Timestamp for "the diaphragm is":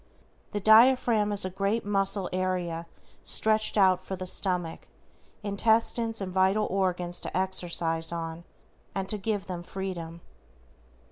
0.49-1.45